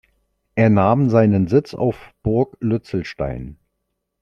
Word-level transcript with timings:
Er 0.55 0.71
nahm 0.71 1.11
seinen 1.11 1.45
Sitz 1.47 1.75
auf 1.75 2.11
Burg 2.23 2.57
Lützelstein. 2.59 3.59